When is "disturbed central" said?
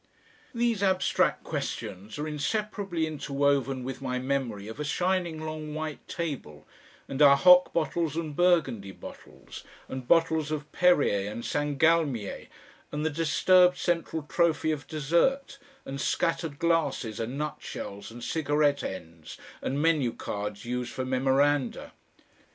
13.11-14.23